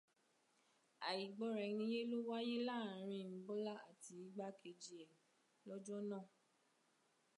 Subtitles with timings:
[1.09, 5.11] Àìgbọ́raẹniyé ló wáyé láàrín Bọ́lá ài igbákejì ẹ̀
[5.67, 6.25] lọ́jọ́ náà